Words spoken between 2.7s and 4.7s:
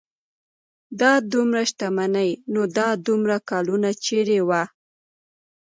دا دومره کلونه چېرې وه.